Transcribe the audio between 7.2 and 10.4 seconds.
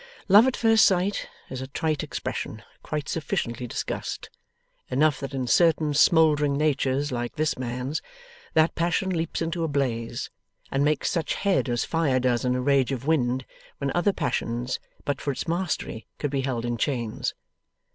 this man's, that passion leaps into a blaze,